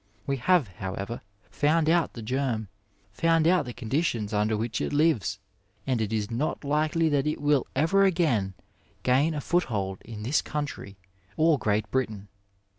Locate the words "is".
6.11-6.31